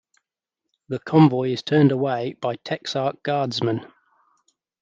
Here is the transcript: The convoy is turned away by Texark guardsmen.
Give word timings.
The 0.89 0.97
convoy 0.97 1.49
is 1.51 1.61
turned 1.61 1.91
away 1.91 2.33
by 2.33 2.55
Texark 2.55 3.21
guardsmen. 3.21 3.85